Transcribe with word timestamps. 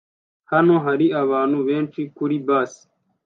Hano 0.51 0.73
hari 0.85 1.05
abantu 1.21 1.57
benshi 1.67 2.01
kuri 2.15 2.35
bus 2.47 2.71